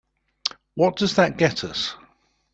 What 0.73 0.95
does 0.95 1.13
that 1.17 1.37
get 1.37 1.63
us? 1.63 1.93